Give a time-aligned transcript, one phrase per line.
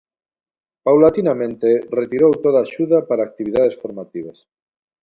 [0.85, 1.69] Paulatinamente
[1.99, 4.37] retirou toda axuda para actividades formativas.